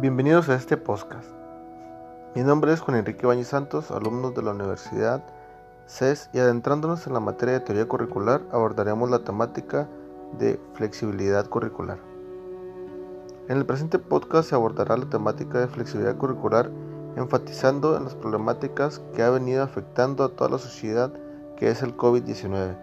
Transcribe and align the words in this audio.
Bienvenidos 0.00 0.48
a 0.48 0.54
este 0.54 0.78
podcast. 0.78 1.28
Mi 2.34 2.40
nombre 2.40 2.72
es 2.72 2.80
Juan 2.80 2.96
Enrique 2.96 3.26
Bañez 3.26 3.48
Santos, 3.48 3.90
alumno 3.90 4.30
de 4.30 4.42
la 4.42 4.52
Universidad 4.52 5.22
CES 5.84 6.30
y 6.32 6.38
adentrándonos 6.38 7.06
en 7.06 7.12
la 7.12 7.20
materia 7.20 7.52
de 7.52 7.60
teoría 7.60 7.86
curricular 7.86 8.40
abordaremos 8.50 9.10
la 9.10 9.24
temática 9.24 9.90
de 10.38 10.58
flexibilidad 10.72 11.46
curricular. 11.50 11.98
En 13.50 13.58
el 13.58 13.66
presente 13.66 13.98
podcast 13.98 14.48
se 14.48 14.54
abordará 14.54 14.96
la 14.96 15.04
temática 15.04 15.60
de 15.60 15.68
flexibilidad 15.68 16.16
curricular 16.16 16.70
enfatizando 17.16 17.94
en 17.98 18.04
las 18.04 18.14
problemáticas 18.14 19.02
que 19.14 19.22
ha 19.22 19.28
venido 19.28 19.62
afectando 19.62 20.24
a 20.24 20.30
toda 20.30 20.48
la 20.48 20.58
sociedad 20.58 21.12
que 21.58 21.68
es 21.68 21.82
el 21.82 21.94
COVID-19, 21.94 22.74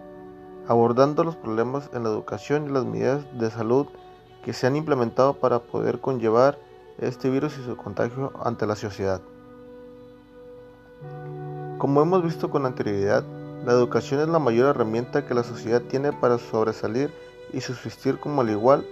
abordando 0.68 1.24
los 1.24 1.34
problemas 1.34 1.90
en 1.94 2.04
la 2.04 2.10
educación 2.10 2.68
y 2.68 2.72
las 2.72 2.84
medidas 2.84 3.26
de 3.36 3.50
salud 3.50 3.88
que 4.44 4.52
se 4.52 4.68
han 4.68 4.76
implementado 4.76 5.34
para 5.34 5.58
poder 5.58 5.98
conllevar 6.00 6.67
este 6.98 7.30
virus 7.30 7.56
y 7.58 7.64
su 7.64 7.76
contagio 7.76 8.32
ante 8.42 8.66
la 8.66 8.76
sociedad. 8.76 9.20
Como 11.78 12.02
hemos 12.02 12.24
visto 12.24 12.50
con 12.50 12.66
anterioridad, 12.66 13.24
la 13.64 13.72
educación 13.72 14.20
es 14.20 14.28
la 14.28 14.38
mayor 14.38 14.68
herramienta 14.68 15.26
que 15.26 15.34
la 15.34 15.44
sociedad 15.44 15.82
tiene 15.82 16.12
para 16.12 16.38
sobresalir 16.38 17.12
y 17.52 17.60
subsistir 17.60 18.18
como 18.18 18.40
al 18.40 18.50
igual, 18.50 18.86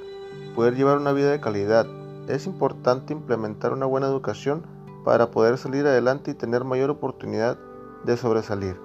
poder 0.54 0.76
llevar 0.76 0.98
una 0.98 1.12
vida 1.12 1.30
de 1.30 1.40
calidad. 1.40 1.86
Es 2.28 2.46
importante 2.46 3.12
implementar 3.12 3.72
una 3.72 3.86
buena 3.86 4.06
educación 4.06 4.64
para 5.04 5.30
poder 5.30 5.58
salir 5.58 5.86
adelante 5.86 6.32
y 6.32 6.34
tener 6.34 6.64
mayor 6.64 6.90
oportunidad 6.90 7.58
de 8.04 8.16
sobresalir. 8.16 8.76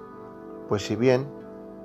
Pues 0.68 0.82
si 0.82 0.96
bien 0.96 1.26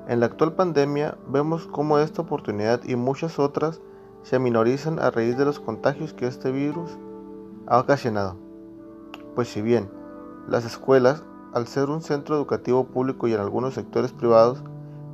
en 0.07 0.19
la 0.19 0.27
actual 0.27 0.53
pandemia 0.53 1.17
vemos 1.27 1.67
cómo 1.67 1.99
esta 1.99 2.21
oportunidad 2.21 2.83
y 2.83 2.95
muchas 2.95 3.39
otras 3.39 3.81
se 4.23 4.39
minorizan 4.39 4.99
a 4.99 5.11
raíz 5.11 5.37
de 5.37 5.45
los 5.45 5.59
contagios 5.59 6.13
que 6.13 6.27
este 6.27 6.51
virus 6.51 6.97
ha 7.67 7.79
ocasionado. 7.79 8.37
Pues 9.35 9.49
si 9.49 9.61
bien 9.61 9.89
las 10.47 10.65
escuelas, 10.65 11.23
al 11.53 11.67
ser 11.67 11.89
un 11.89 12.01
centro 12.01 12.35
educativo 12.35 12.85
público 12.85 13.27
y 13.27 13.33
en 13.33 13.41
algunos 13.41 13.73
sectores 13.73 14.11
privados, 14.11 14.63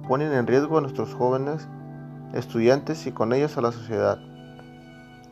ponen 0.07 0.31
en 0.33 0.47
riesgo 0.47 0.77
a 0.77 0.81
nuestros 0.81 1.13
jóvenes 1.13 1.67
estudiantes 2.33 3.05
y 3.07 3.11
con 3.11 3.33
ellos 3.33 3.57
a 3.57 3.61
la 3.61 3.71
sociedad. 3.71 4.19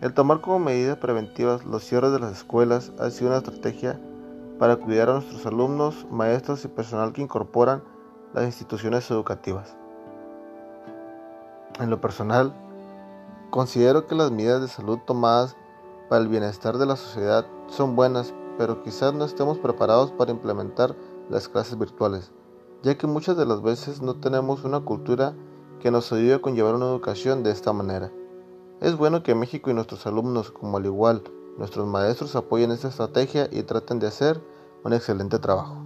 El 0.02 0.14
tomar 0.14 0.42
como 0.42 0.60
medidas 0.60 0.98
preventivas 0.98 1.66
los 1.66 1.84
cierres 1.84 2.12
de 2.12 2.20
las 2.20 2.32
escuelas 2.32 2.92
ha 3.00 3.10
sido 3.12 3.30
una 3.30 3.38
estrategia 3.38 4.00
para 4.58 4.78
cuidar 4.78 5.10
a 5.10 5.14
nuestros 5.14 5.46
alumnos, 5.46 6.08
maestros 6.10 6.66
y 6.66 6.68
personal 6.68 7.14
que 7.14 7.22
incorporan 7.22 7.84
las 8.34 8.46
instituciones 8.46 9.10
educativas. 9.12 9.76
En 11.80 11.90
lo 11.90 12.02
personal, 12.02 12.54
considero 13.50 14.08
que 14.08 14.16
las 14.16 14.32
medidas 14.32 14.62
de 14.62 14.68
salud 14.68 15.00
tomadas 15.06 15.56
para 16.12 16.24
el 16.24 16.28
bienestar 16.28 16.78
de 16.78 16.86
la 16.86 16.98
sociedad 16.98 17.48
son 17.68 17.96
buenas, 17.96 18.34
pero 18.58 18.84
quizás 18.84 19.14
no 19.14 19.24
estemos 19.24 19.60
preparados 19.60 20.12
para 20.12 20.32
implementar 20.32 20.94
las 21.30 21.48
clases 21.48 21.80
virtuales, 21.80 22.34
ya 22.84 22.98
que 22.98 23.08
muchas 23.08 23.38
de 23.38 23.46
las 23.46 23.62
veces 23.62 24.02
no 24.02 24.16
tenemos 24.16 24.66
una 24.66 24.82
cultura 24.82 25.34
que 25.80 25.90
nos 25.90 26.12
ayude 26.12 26.34
a 26.34 26.42
conllevar 26.42 26.76
una 26.76 26.88
educación 26.88 27.44
de 27.44 27.52
esta 27.52 27.72
manera. 27.72 28.12
Es 28.82 28.98
bueno 28.98 29.24
que 29.24 29.36
México 29.36 29.70
y 29.70 29.74
nuestros 29.74 30.06
alumnos, 30.06 30.52
como 30.52 30.76
al 30.76 30.86
igual 30.86 31.24
nuestros 31.58 31.88
maestros, 31.88 32.36
apoyen 32.36 32.72
esta 32.72 32.90
estrategia 32.90 33.48
y 33.50 33.64
traten 33.64 34.00
de 34.00 34.08
hacer 34.08 34.42
un 34.84 34.92
excelente 34.92 35.40
trabajo. 35.40 35.78